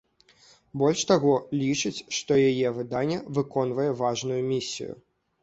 Больш 0.81 1.03
таго, 1.11 1.33
лічыць, 1.63 2.05
што 2.21 2.39
яе 2.49 2.73
выданне 2.79 3.19
выконвае 3.37 3.87
важную 4.03 4.41
місію. 4.51 4.91